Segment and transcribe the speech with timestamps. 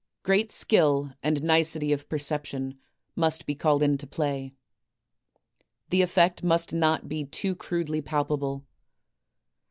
[0.23, 2.79] Great skill and nicety of perception
[3.15, 4.55] must be called into play.
[5.91, 8.65] The effect must not be too crudely palpable.